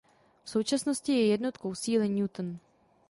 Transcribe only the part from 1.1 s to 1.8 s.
je jednotkou